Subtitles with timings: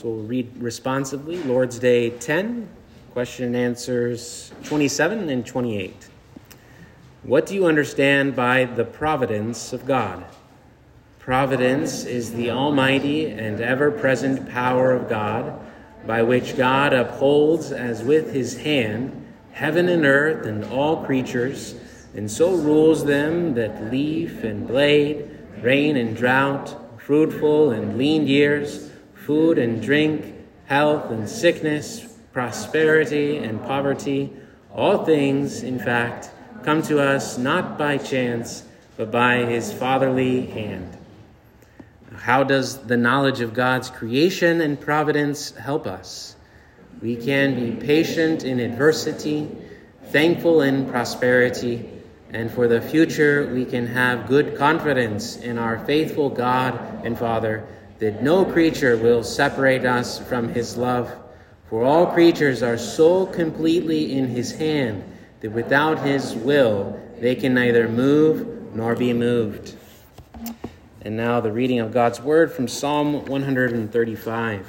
[0.00, 2.66] So we'll read responsively Lord's Day 10,
[3.12, 6.08] question and answers 27 and 28.
[7.22, 10.24] What do you understand by the providence of God?
[11.18, 15.60] Providence is the almighty and ever present power of God,
[16.06, 21.74] by which God upholds as with his hand heaven and earth and all creatures,
[22.14, 25.28] and so rules them that leaf and blade,
[25.60, 28.89] rain and drought, fruitful and lean years,
[29.30, 30.34] food and drink,
[30.66, 34.28] health and sickness, prosperity and poverty,
[34.74, 36.32] all things, in fact,
[36.64, 38.64] come to us not by chance,
[38.96, 40.96] but by his fatherly hand.
[42.16, 46.34] How does the knowledge of God's creation and providence help us?
[47.00, 49.48] We can be patient in adversity,
[50.06, 51.88] thankful in prosperity,
[52.32, 57.64] and for the future we can have good confidence in our faithful God and Father
[58.00, 61.14] that no creature will separate us from his love.
[61.68, 65.04] For all creatures are so completely in his hand
[65.40, 69.76] that without his will they can neither move nor be moved.
[71.02, 74.66] And now the reading of God's word from Psalm 135.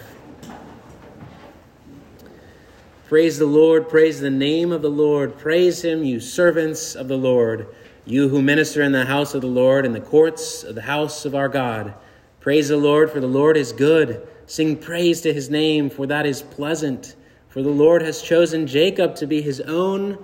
[3.08, 7.18] Praise the Lord, praise the name of the Lord, praise him, you servants of the
[7.18, 7.68] Lord,
[8.06, 11.26] you who minister in the house of the Lord, in the courts of the house
[11.26, 11.94] of our God.
[12.42, 14.28] Praise the Lord, for the Lord is good.
[14.48, 17.16] Sing praise to his name, for that is pleasant.
[17.48, 20.18] For the Lord has chosen Jacob to be his own,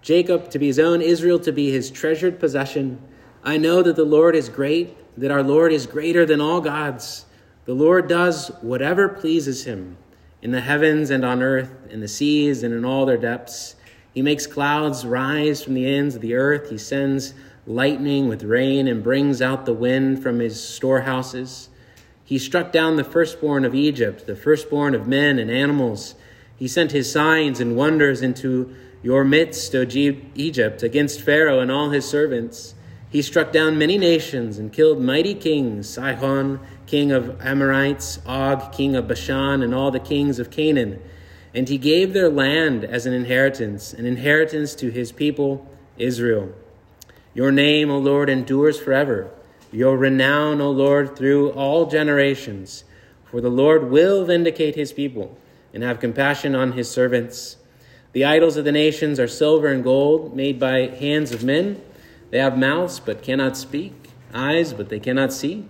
[0.00, 2.98] Jacob to be his own, Israel to be his treasured possession.
[3.44, 7.26] I know that the Lord is great, that our Lord is greater than all gods.
[7.66, 9.98] The Lord does whatever pleases him
[10.40, 13.76] in the heavens and on earth, in the seas and in all their depths.
[14.14, 16.70] He makes clouds rise from the ends of the earth.
[16.70, 17.34] He sends
[17.66, 21.68] lightning with rain and brings out the wind from his storehouses.
[22.24, 26.14] He struck down the firstborn of Egypt, the firstborn of men and animals.
[26.56, 31.90] He sent his signs and wonders into your midst, O Egypt, against Pharaoh and all
[31.90, 32.74] his servants.
[33.10, 38.96] He struck down many nations and killed mighty kings Sihon, king of Amorites, Og, king
[38.96, 41.00] of Bashan, and all the kings of Canaan.
[41.54, 45.66] And he gave their land as an inheritance, an inheritance to his people,
[45.98, 46.54] Israel.
[47.34, 49.30] Your name, O Lord, endures forever.
[49.70, 52.84] Your renown, O Lord, through all generations.
[53.24, 55.38] For the Lord will vindicate his people
[55.72, 57.56] and have compassion on his servants.
[58.12, 61.80] The idols of the nations are silver and gold, made by hands of men.
[62.30, 65.66] They have mouths, but cannot speak, eyes, but they cannot see.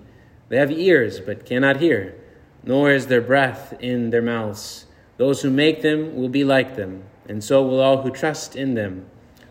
[0.49, 2.17] They have ears, but cannot hear,
[2.65, 4.87] nor is there breath in their mouths.
[5.17, 8.75] Those who make them will be like them, and so will all who trust in
[8.75, 9.06] them.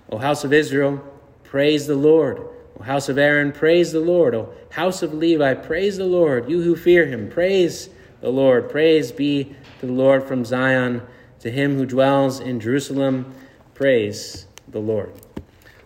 [0.10, 1.02] O house of Israel,
[1.52, 2.48] Praise the Lord.
[2.80, 4.34] O house of Aaron, praise the Lord.
[4.34, 6.50] O house of Levi, praise the Lord.
[6.50, 7.90] You who fear him, praise
[8.22, 8.70] the Lord.
[8.70, 11.02] Praise be to the Lord from Zion,
[11.42, 13.36] to him who dwells in Jerusalem.
[13.74, 15.12] Praise the Lord.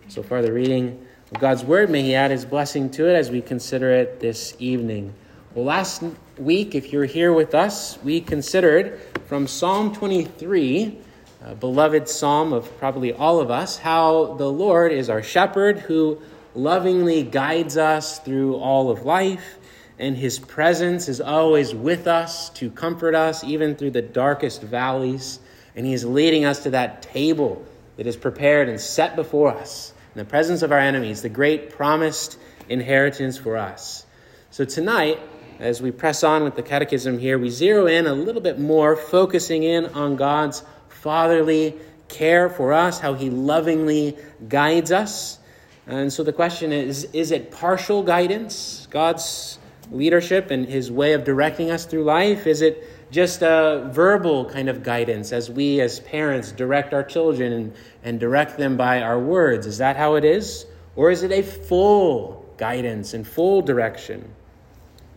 [0.06, 1.90] So far, the reading of God's word.
[1.90, 5.12] May he add his blessing to it as we consider it this evening.
[5.52, 6.04] Well, last
[6.38, 10.96] week, if you're here with us, we considered from Psalm 23
[11.44, 16.20] a beloved psalm of probably all of us, how the Lord is our shepherd who
[16.54, 19.58] lovingly guides us through all of life,
[19.98, 25.38] and his presence is always with us to comfort us, even through the darkest valleys.
[25.74, 27.64] And he is leading us to that table
[27.96, 31.70] that is prepared and set before us in the presence of our enemies, the great
[31.70, 32.38] promised
[32.68, 34.04] inheritance for us.
[34.50, 35.18] So tonight,
[35.58, 38.96] as we press on with the catechism here, we zero in a little bit more,
[38.96, 40.62] focusing in on God's
[41.06, 41.72] fatherly
[42.08, 44.16] care for us, how he lovingly
[44.48, 45.38] guides us.
[45.86, 49.60] And so the question is is it partial guidance, God's
[49.92, 52.48] leadership and his way of directing us through life?
[52.48, 57.52] Is it just a verbal kind of guidance as we as parents direct our children
[57.52, 59.64] and, and direct them by our words?
[59.64, 60.66] Is that how it is?
[60.96, 64.34] Or is it a full guidance and full direction?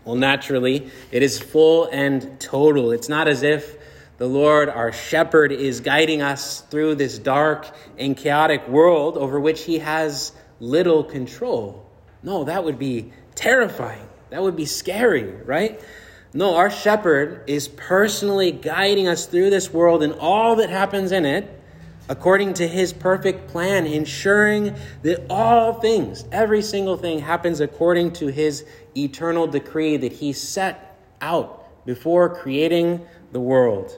[0.06, 2.92] Well, naturally, it is full and total.
[2.92, 3.79] It's not as if
[4.20, 9.64] the Lord, our shepherd, is guiding us through this dark and chaotic world over which
[9.64, 11.90] he has little control.
[12.22, 14.06] No, that would be terrifying.
[14.30, 15.82] That would be scary, right?
[16.34, 21.26] No, our shepherd is personally guiding us through this world and all that happens in
[21.26, 21.56] it
[22.10, 28.28] according to his perfect plan, ensuring that all things, every single thing, happens according to
[28.28, 28.66] his
[28.98, 33.98] eternal decree that he set out before creating the world.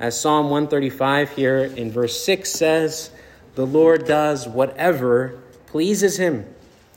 [0.00, 3.10] As Psalm 135 here in verse 6 says,
[3.56, 6.46] the Lord does whatever pleases him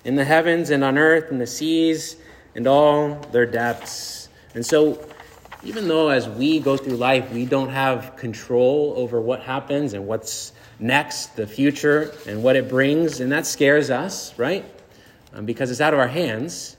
[0.06, 2.16] in the heavens and on earth and the seas
[2.54, 4.30] and all their depths.
[4.54, 5.04] And so
[5.64, 10.06] even though as we go through life, we don't have control over what happens and
[10.06, 14.66] what's next, the future, and what it brings, and that scares us, right?
[15.34, 16.78] Um, because it's out of our hands.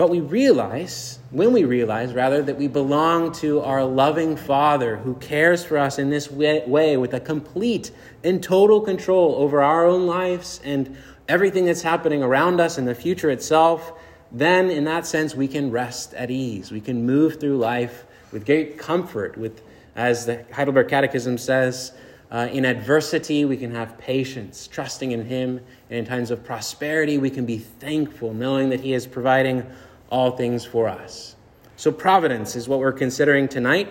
[0.00, 5.12] But we realize, when we realize, rather, that we belong to our loving Father who
[5.16, 7.90] cares for us in this way, with a complete
[8.24, 10.96] and total control over our own lives and
[11.28, 13.92] everything that's happening around us and the future itself,
[14.32, 16.72] then in that sense, we can rest at ease.
[16.72, 19.60] We can move through life with great comfort, with,
[19.96, 21.92] as the Heidelberg Catechism says,
[22.30, 25.60] uh, in adversity, we can have patience, trusting in Him.
[25.90, 29.66] And in times of prosperity, we can be thankful, knowing that He is providing
[30.10, 31.36] all things for us.
[31.76, 33.88] So, providence is what we're considering tonight.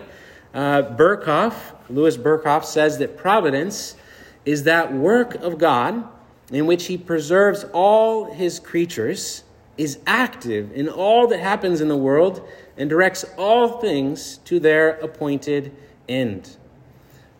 [0.54, 1.54] Uh, Berkhof,
[1.88, 3.96] Louis Berkhof, says that providence
[4.44, 6.08] is that work of God
[6.50, 9.44] in which He preserves all His creatures,
[9.76, 12.46] is active in all that happens in the world,
[12.76, 15.74] and directs all things to their appointed
[16.08, 16.56] end.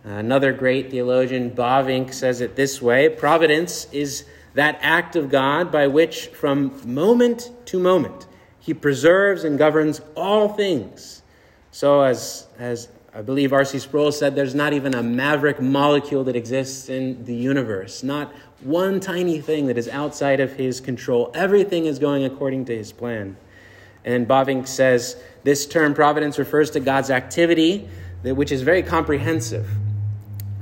[0.04, 4.24] Another great theologian, Bavinck, says it this way Providence is
[4.54, 8.26] that act of God by which, from moment to moment,
[8.60, 11.22] he preserves and governs all things.
[11.72, 13.78] So, as, as I believe R.C.
[13.78, 19.00] Sproul said, there's not even a maverick molecule that exists in the universe, not one
[19.00, 21.30] tiny thing that is outside of his control.
[21.34, 23.36] Everything is going according to his plan.
[24.04, 27.88] And Bavinck says this term providence refers to God's activity,
[28.22, 29.68] which is very comprehensive.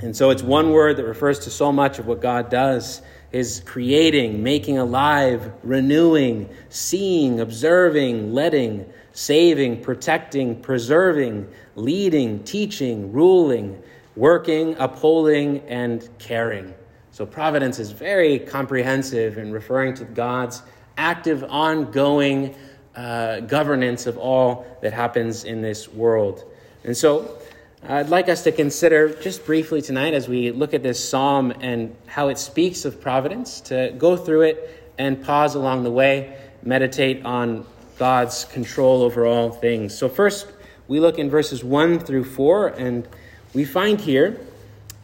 [0.01, 3.63] And so it's one word that refers to so much of what God does his
[3.65, 11.47] creating, making alive, renewing, seeing, observing, letting, saving, protecting, preserving,
[11.77, 13.83] leading, teaching, ruling,
[14.17, 16.75] working, upholding, and caring.
[17.11, 20.63] So providence is very comprehensive in referring to God's
[20.97, 22.55] active, ongoing
[22.95, 26.45] uh, governance of all that happens in this world.
[26.85, 27.39] And so
[27.87, 31.95] I'd like us to consider just briefly tonight as we look at this psalm and
[32.07, 37.25] how it speaks of providence, to go through it and pause along the way, meditate
[37.25, 37.65] on
[37.97, 39.97] God's control over all things.
[39.97, 40.49] So, first,
[40.89, 43.07] we look in verses 1 through 4, and
[43.55, 44.41] we find here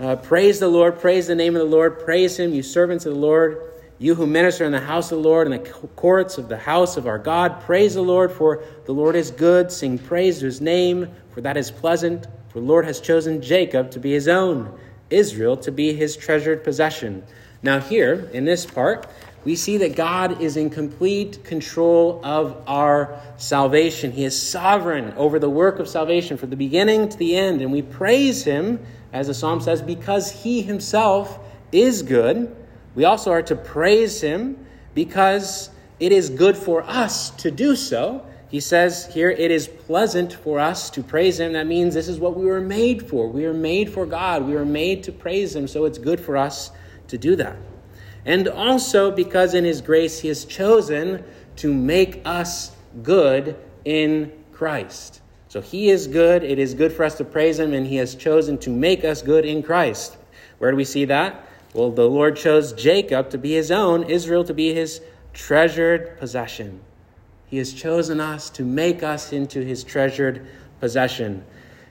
[0.00, 3.14] uh, Praise the Lord, praise the name of the Lord, praise Him, you servants of
[3.14, 6.48] the Lord, you who minister in the house of the Lord, in the courts of
[6.48, 7.60] the house of our God.
[7.62, 9.70] Praise the Lord, for the Lord is good.
[9.70, 12.26] Sing praise to His name, for that is pleasant.
[12.54, 14.78] For the Lord has chosen Jacob to be his own,
[15.10, 17.24] Israel to be his treasured possession.
[17.64, 19.08] Now, here in this part,
[19.44, 24.12] we see that God is in complete control of our salvation.
[24.12, 27.60] He is sovereign over the work of salvation from the beginning to the end.
[27.60, 28.78] And we praise him,
[29.12, 31.40] as the psalm says, because he himself
[31.72, 32.54] is good.
[32.94, 34.64] We also are to praise him
[34.94, 38.24] because it is good for us to do so.
[38.50, 41.54] He says here, it is pleasant for us to praise Him.
[41.54, 43.28] That means this is what we were made for.
[43.28, 44.46] We were made for God.
[44.46, 46.70] We were made to praise Him, so it's good for us
[47.08, 47.56] to do that.
[48.24, 51.24] And also because in His grace He has chosen
[51.56, 55.20] to make us good in Christ.
[55.48, 56.44] So He is good.
[56.44, 59.20] It is good for us to praise Him, and He has chosen to make us
[59.20, 60.16] good in Christ.
[60.58, 61.48] Where do we see that?
[61.74, 65.00] Well, the Lord chose Jacob to be His own, Israel to be His
[65.32, 66.80] treasured possession.
[67.46, 70.46] He has chosen us to make us into his treasured
[70.80, 71.44] possession.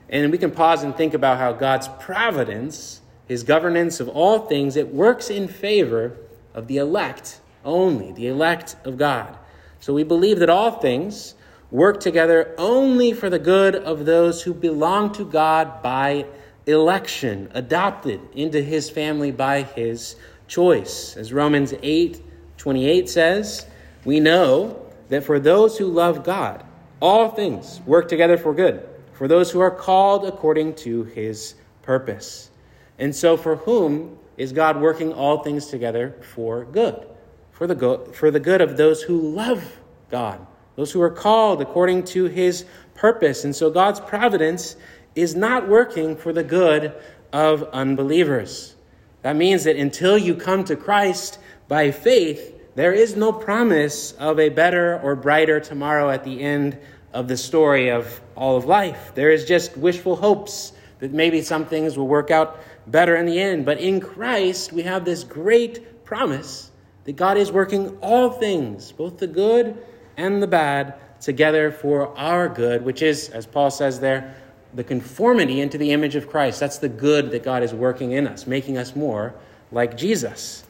[0.08, 4.76] And we can pause and think about how God's providence, his governance of all things,
[4.76, 6.16] it works in favor
[6.54, 9.36] of the elect only, the elect of God.
[9.80, 11.34] So we believe that all things
[11.70, 16.26] work together only for the good of those who belong to God by
[16.66, 21.16] election, adopted into his family by his choice.
[21.16, 22.22] As Romans 8
[22.56, 23.66] 28 says,
[24.04, 26.64] we know that for those who love God,
[27.00, 32.50] all things work together for good, for those who are called according to his purpose.
[32.98, 37.06] And so, for whom is God working all things together for good?
[37.52, 39.78] For the, go- for the good of those who love
[40.10, 40.44] God,
[40.76, 43.44] those who are called according to his purpose.
[43.44, 44.76] And so, God's providence
[45.14, 46.94] is not working for the good
[47.32, 48.74] of unbelievers.
[49.22, 54.40] That means that until you come to Christ by faith, there is no promise of
[54.40, 56.78] a better or brighter tomorrow at the end
[57.12, 59.12] of the story of all of life.
[59.14, 63.38] There is just wishful hopes that maybe some things will work out better in the
[63.38, 63.64] end.
[63.64, 66.70] But in Christ, we have this great promise
[67.04, 69.76] that God is working all things, both the good
[70.16, 74.34] and the bad, together for our good, which is, as Paul says there,
[74.74, 76.60] the conformity into the image of Christ.
[76.60, 79.34] That's the good that God is working in us, making us more
[79.70, 80.64] like Jesus.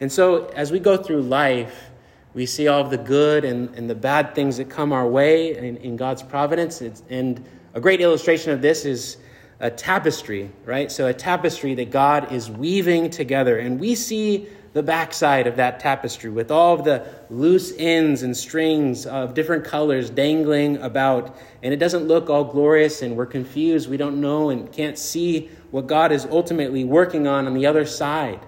[0.00, 1.90] And so, as we go through life,
[2.32, 5.56] we see all of the good and, and the bad things that come our way
[5.56, 6.80] in, in God's providence.
[6.80, 9.18] It's, and A great illustration of this is
[9.60, 10.90] a tapestry, right?
[10.90, 13.58] So, a tapestry that God is weaving together.
[13.58, 18.36] And we see the backside of that tapestry with all of the loose ends and
[18.36, 21.36] strings of different colors dangling about.
[21.62, 23.90] And it doesn't look all glorious, and we're confused.
[23.90, 27.84] We don't know and can't see what God is ultimately working on on the other
[27.84, 28.40] side,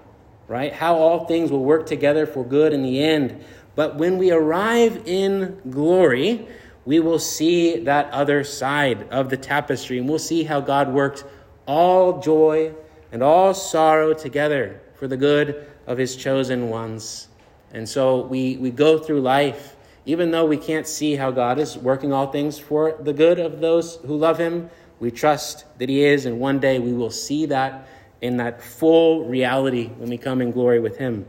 [0.53, 0.75] right?
[0.75, 3.43] How all things will work together for good in the end.
[3.75, 6.47] But when we arrive in glory,
[6.85, 11.25] we will see that other side of the tapestry, and we'll see how God worked
[11.65, 12.75] all joy
[13.13, 17.29] and all sorrow together for the good of his chosen ones.
[17.73, 21.79] And so we, we go through life, even though we can't see how God is
[21.79, 24.69] working all things for the good of those who love him,
[25.01, 27.89] we trust that he is, and one day we will see that
[28.23, 31.27] in that full reality when we come in glory with him.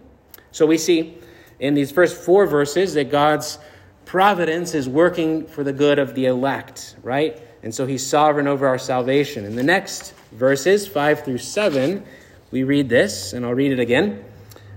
[0.52, 1.18] So we see
[1.60, 3.60] in these first four verses that God's
[4.06, 7.42] providence is working for the good of the elect, right?
[7.64, 9.44] And so he's sovereign over our salvation.
[9.44, 12.06] In the next verses, 5 through 7,
[12.52, 14.24] we read this, and I'll read it again.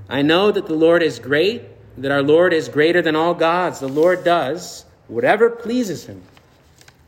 [0.09, 1.65] I know that the Lord is great,
[1.99, 3.81] that our Lord is greater than all gods.
[3.81, 6.23] The Lord does whatever pleases him.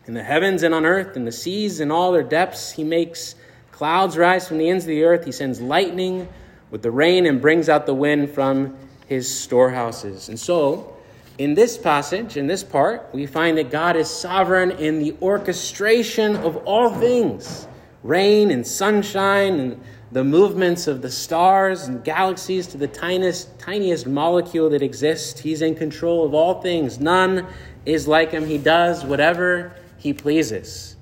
[0.06, 3.34] In the heavens and on earth, in the seas and all their depths, he makes
[3.78, 5.25] clouds rise from the ends of the earth.
[5.25, 6.28] He sends lightning
[6.73, 10.28] with the rain and brings out the wind from his storehouses.
[10.28, 10.97] And so,
[11.38, 16.35] in this passage, in this part, we find that God is sovereign in the orchestration
[16.35, 17.68] of all things
[18.02, 19.80] rain and sunshine and
[20.11, 25.38] the movements of the stars and galaxies to the tiniest, tiniest molecule that exists.
[25.38, 26.99] He's in control of all things.
[26.99, 27.47] None
[27.87, 28.44] is like him.
[28.44, 30.97] He does whatever he pleases.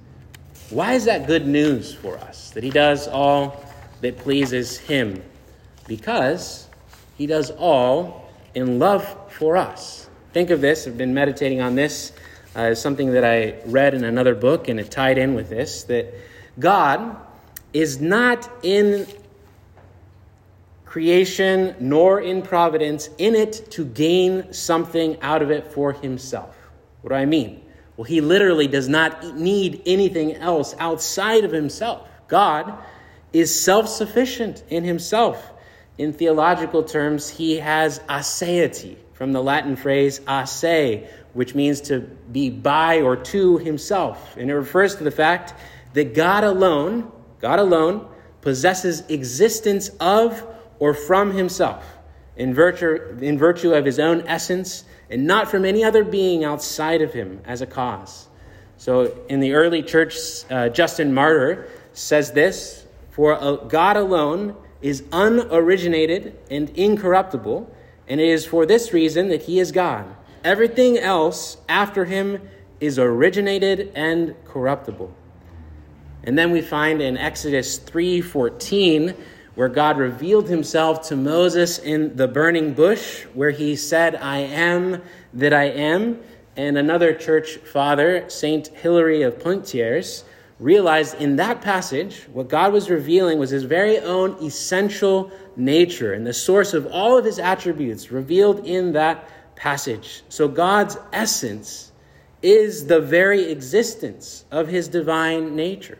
[0.70, 2.50] Why is that good news for us?
[2.50, 3.64] That he does all
[4.00, 5.22] that pleases him?
[5.86, 6.68] Because
[7.16, 10.08] he does all in love for us.
[10.32, 10.86] Think of this.
[10.86, 12.12] I've been meditating on this
[12.56, 16.12] uh, something that I read in another book, and it tied in with this that
[16.58, 17.16] God
[17.72, 19.06] is not in
[20.84, 26.56] creation nor in providence in it to gain something out of it for himself.
[27.02, 27.62] What do I mean?
[27.96, 32.08] Well, he literally does not need anything else outside of himself.
[32.28, 32.76] God
[33.32, 35.52] is self sufficient in himself.
[35.98, 42.00] In theological terms, he has aseity, from the Latin phrase a se, which means to
[42.00, 44.36] be by or to himself.
[44.36, 45.54] And it refers to the fact
[45.94, 47.10] that God alone
[47.40, 48.06] God alone,
[48.40, 50.46] possesses existence of
[50.78, 51.84] or from himself
[52.36, 57.02] in virtue, in virtue of his own essence and not from any other being outside
[57.02, 58.28] of him as a cause.
[58.76, 60.16] So in the early church,
[60.50, 67.74] uh, Justin Martyr says this For uh, God alone is unoriginated and incorruptible,
[68.08, 70.06] and it is for this reason that he is God.
[70.44, 72.40] Everything else after him
[72.78, 75.12] is originated and corruptible.
[76.22, 79.14] And then we find in Exodus 3:14
[79.56, 85.02] where God revealed himself to Moses in the burning bush where he said, "I am
[85.34, 86.20] that I am."
[86.56, 90.24] And another church father, Saint Hilary of Poitiers,
[90.58, 96.26] realized in that passage what God was revealing was his very own essential nature and
[96.26, 100.22] the source of all of his attributes revealed in that passage.
[100.28, 101.92] So God's essence
[102.42, 105.98] is the very existence of his divine nature.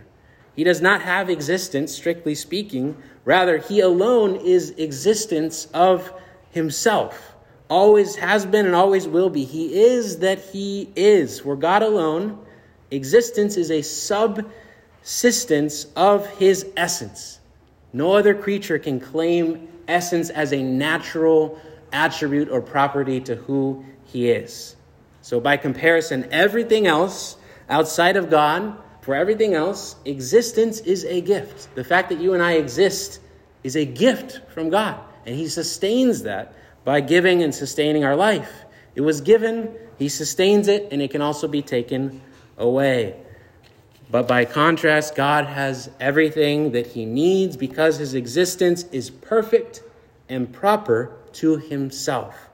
[0.54, 2.96] He does not have existence, strictly speaking.
[3.26, 6.11] Rather, he alone is existence of
[6.52, 7.35] himself.
[7.68, 9.45] Always has been and always will be.
[9.45, 11.40] He is that he is.
[11.40, 12.38] For God alone,
[12.92, 17.40] existence is a subsistence of his essence.
[17.92, 21.61] No other creature can claim essence as a natural
[21.92, 24.76] attribute or property to who he is.
[25.23, 31.72] So, by comparison, everything else outside of God for everything else, existence is a gift.
[31.76, 33.20] The fact that you and I exist
[33.62, 36.52] is a gift from God, and He sustains that
[36.84, 38.64] by giving and sustaining our life.
[38.96, 42.20] It was given, He sustains it, and it can also be taken
[42.58, 43.14] away.
[44.10, 49.84] But by contrast, God has everything that He needs because His existence is perfect
[50.28, 52.48] and proper to Himself.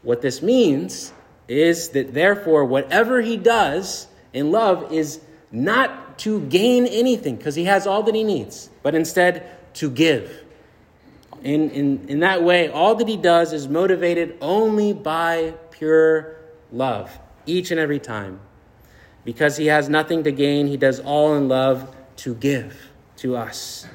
[0.00, 1.12] What this means
[1.46, 5.20] is that, therefore, whatever He does in love is
[5.52, 10.44] not to gain anything because he has all that he needs, but instead to give.
[11.42, 16.36] In, in, in that way, all that he does is motivated only by pure
[16.70, 18.40] love, each and every time.
[19.24, 23.86] Because he has nothing to gain, he does all in love to give to us.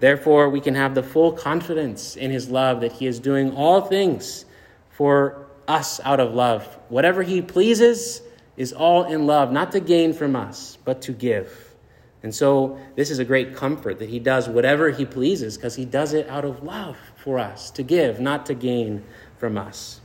[0.00, 3.82] Therefore, we can have the full confidence in his love that he is doing all
[3.82, 4.44] things
[4.90, 6.64] for us out of love.
[6.88, 8.22] Whatever he pleases,
[8.56, 11.74] is all in love, not to gain from us, but to give.
[12.22, 15.84] And so this is a great comfort that he does whatever he pleases because he
[15.84, 19.04] does it out of love for us, to give, not to gain
[19.38, 20.00] from us.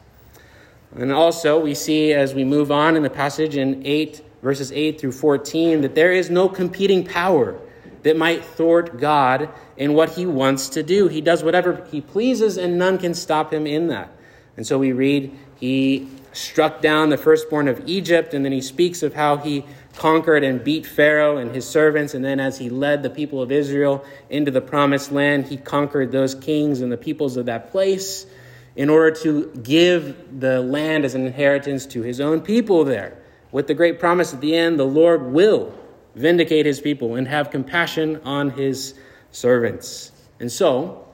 [0.94, 5.00] And also, we see as we move on in the passage in 8, verses 8
[5.00, 7.58] through 14, that there is no competing power
[8.04, 11.08] that might thwart God in what he wants to do.
[11.08, 14.12] He does whatever he pleases, and none can stop him in that.
[14.58, 19.04] And so we read, he struck down the firstborn of Egypt, and then he speaks
[19.04, 22.14] of how he conquered and beat Pharaoh and his servants.
[22.14, 26.12] And then, as he led the people of Israel into the promised land, he conquered
[26.12, 28.26] those kings and the peoples of that place
[28.76, 33.18] in order to give the land as an inheritance to his own people there.
[33.52, 35.74] With the great promise at the end, the Lord will
[36.16, 38.94] vindicate his people and have compassion on his
[39.32, 40.12] servants.
[40.40, 41.06] And so,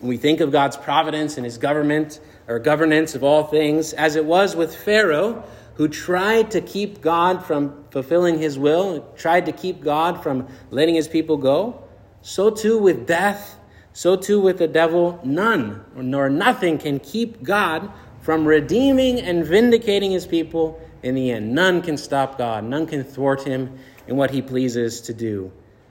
[0.00, 2.18] when we think of God's providence and his government,
[2.48, 5.44] or governance of all things, as it was with Pharaoh,
[5.74, 10.94] who tried to keep God from fulfilling his will, tried to keep God from letting
[10.94, 11.82] his people go,
[12.20, 13.56] so too with death,
[13.92, 20.10] so too with the devil, none nor nothing can keep God from redeeming and vindicating
[20.10, 21.54] his people in the end.
[21.54, 25.50] None can stop God, none can thwart him in what he pleases to do.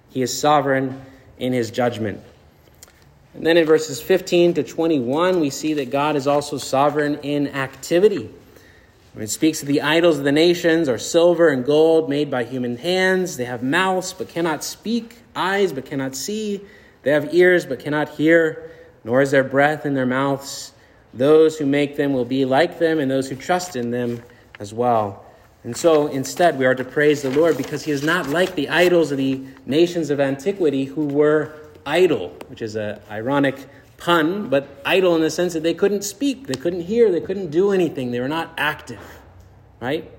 [0.10, 1.02] He is sovereign
[1.38, 2.22] in his judgment.
[3.34, 7.48] And then in verses 15 to 21, we see that God is also sovereign in
[7.50, 8.30] activity.
[9.14, 12.44] When it speaks of the idols of the nations are silver and gold made by
[12.44, 13.36] human hands.
[13.38, 16.62] They have mouths but cannot speak, eyes but cannot see.
[17.04, 18.72] They have ears but cannot hear,
[19.04, 20.74] nor is there breath in their mouths.
[21.14, 24.24] Those who make them will be like them, and those who trust in them
[24.60, 25.26] as well.
[25.64, 28.70] And so instead, we are to praise the Lord because he is not like the
[28.70, 31.54] idols of the nations of antiquity who were
[31.86, 36.48] idle, which is an ironic pun, but idle in the sense that they couldn't speak,
[36.48, 39.02] they couldn't hear, they couldn't do anything, they were not active,
[39.80, 40.10] right?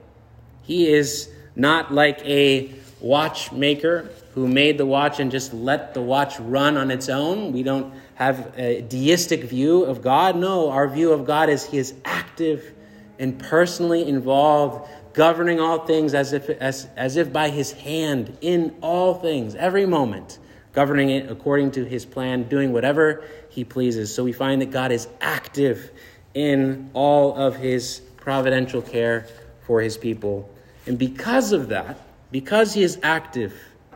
[0.62, 6.38] He is not like a watchmaker who made the watch and just let the watch
[6.38, 7.52] run on its own.
[7.52, 10.36] We don't have a deistic view of God.
[10.36, 12.72] No, our view of God is He is active
[13.18, 18.76] and personally involved, governing all things as if, as, as if by His hand in
[18.80, 20.38] all things, every moment
[20.72, 24.14] governing it according to his plan, doing whatever he pleases.
[24.14, 25.90] So we find that God is active
[26.34, 29.26] in all of his providential care
[29.66, 30.52] for his people.
[30.86, 31.98] And because of that,
[32.30, 33.54] because he is active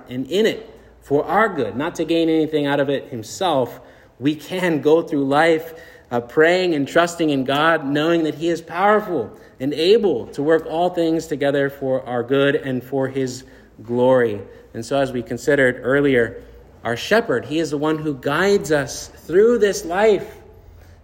[0.09, 3.81] and in it for our good, not to gain anything out of it himself,
[4.19, 5.75] we can go through life
[6.11, 10.67] uh, praying and trusting in God, knowing that he is powerful and able to work
[10.67, 13.45] all things together for our good and for his
[13.83, 14.41] glory.
[14.75, 16.43] And so, as we considered earlier,
[16.87, 17.44] our shepherd.
[17.44, 20.37] He is the one who guides us through this life.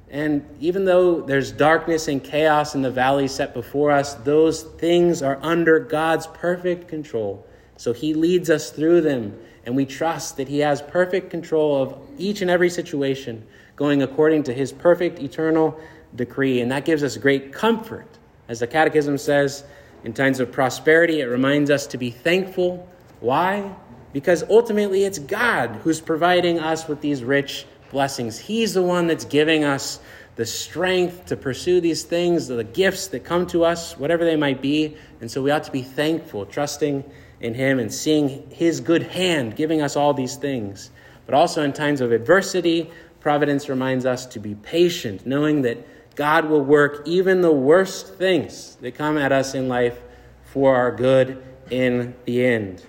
[0.08, 5.22] And even though there's darkness and chaos in the valley set before us, those things
[5.22, 7.44] are under God's perfect control.
[7.78, 11.98] So he leads us through them, and we trust that he has perfect control of
[12.16, 15.80] each and every situation, going according to his perfect eternal
[16.14, 16.60] decree.
[16.60, 18.06] And that gives us great comfort.
[18.46, 19.64] As the Catechism says,
[20.04, 22.88] in times of prosperity, it reminds us to be thankful.
[23.18, 23.74] Why?
[24.12, 28.38] Because ultimately it's God who's providing us with these rich blessings.
[28.38, 30.00] He's the one that's giving us
[30.36, 34.62] the strength to pursue these things, the gifts that come to us, whatever they might
[34.62, 34.96] be.
[35.20, 37.04] And so we ought to be thankful, trusting
[37.40, 40.90] in Him and seeing His good hand giving us all these things.
[41.26, 46.46] But also in times of adversity, providence reminds us to be patient, knowing that God
[46.46, 49.98] will work even the worst things that come at us in life
[50.44, 52.84] for our good in the end.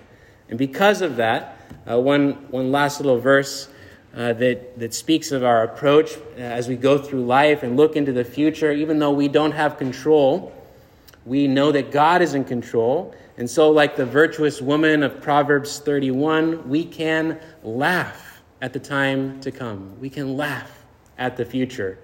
[0.48, 1.58] And because of that,
[1.90, 3.68] uh, one, one last little verse
[4.14, 7.96] uh, that, that speaks of our approach uh, as we go through life and look
[7.96, 10.52] into the future, even though we don't have control,
[11.24, 13.14] we know that God is in control.
[13.36, 19.40] And so, like the virtuous woman of Proverbs 31, we can laugh at the time
[19.40, 19.98] to come.
[20.00, 20.84] We can laugh
[21.18, 21.98] at the future.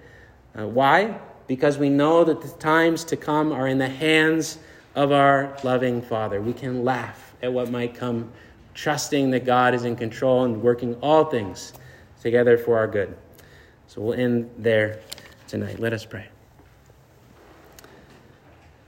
[0.59, 1.19] Uh, why?
[1.47, 4.59] Because we know that the times to come are in the hands
[4.97, 6.41] of our loving Father.
[6.41, 8.33] We can laugh at what might come,
[8.75, 11.73] trusting that God is in control and working all things
[12.23, 13.17] together for our good.
[13.87, 15.01] So we'll end there
[15.49, 15.79] tonight.
[15.79, 16.29] Let us pray.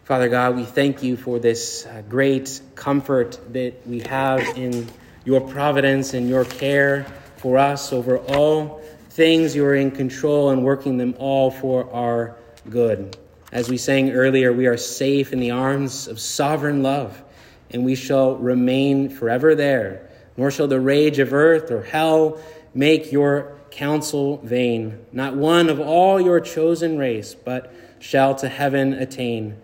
[0.04, 4.88] Father God, we thank you for this uh, great comfort that we have in
[5.24, 7.04] your providence and your care
[7.36, 9.54] for us over all things.
[9.54, 12.36] You are in control and working them all for our
[12.68, 13.16] good.
[13.52, 17.22] As we sang earlier, we are safe in the arms of sovereign love
[17.72, 20.08] and we shall remain forever there.
[20.36, 22.40] Nor shall the rage of earth or hell
[22.74, 25.04] make your counsel vain.
[25.12, 29.56] Not one of all your chosen race, but shall to heaven attain.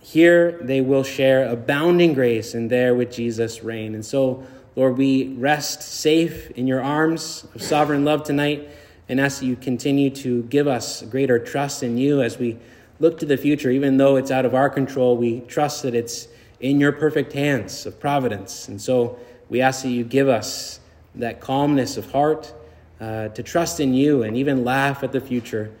[0.00, 3.94] Here they will share abounding grace, and there with Jesus reign.
[3.94, 8.68] And so, Lord, we rest safe in your arms of sovereign love tonight
[9.08, 12.58] and ask that you continue to give us greater trust in you as we
[13.00, 13.70] look to the future.
[13.70, 16.28] Even though it's out of our control, we trust that it's
[16.60, 18.68] in your perfect hands of providence.
[18.68, 19.18] And so
[19.48, 20.80] we ask that you give us
[21.14, 22.52] that calmness of heart
[23.00, 25.72] uh, to trust in you and even laugh at the future,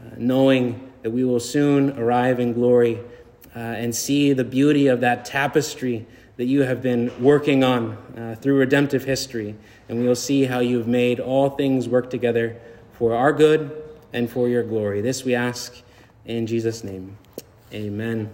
[0.00, 3.00] uh, knowing that we will soon arrive in glory
[3.54, 8.34] uh, and see the beauty of that tapestry that you have been working on uh,
[8.40, 9.54] through redemptive history.
[9.88, 12.60] And we will see how you've made all things work together
[12.92, 15.00] for our good and for your glory.
[15.00, 15.82] This we ask
[16.24, 17.16] in Jesus' name.
[17.72, 18.30] Amen.